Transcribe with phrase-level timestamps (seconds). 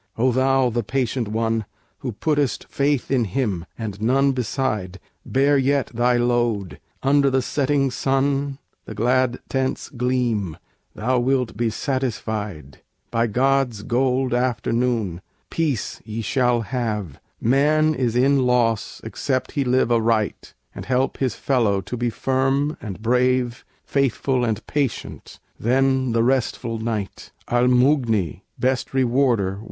[0.17, 1.63] O thou, the patient one,
[1.99, 7.91] Who puttest faith in Him, and none beside, Bear yet thy load; under the setting
[7.91, 10.57] sun The glad tents gleam:
[10.95, 12.81] thou wilt be satisfied.
[13.11, 15.21] By God's gold Afternoon!
[15.51, 21.35] peace ye shall have: Man is in loss except he live aright, And help his
[21.35, 27.29] fellow to be firm and brave, Faithful and patient: then the restful night!
[27.47, 28.41] _Al Mughni!
[28.57, 29.59] best Rewarder!